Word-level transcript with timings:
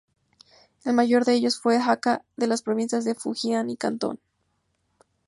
El 0.83 0.93
mayor 0.95 1.25
de 1.25 1.35
ellos 1.35 1.59
fueron 1.59 1.81
los 1.83 1.87
hakka 1.89 2.25
de 2.35 2.47
las 2.47 2.63
provincias 2.63 3.05
de 3.05 3.13
Fujian 3.13 3.69
y 3.69 3.77
Cantón. 3.77 4.19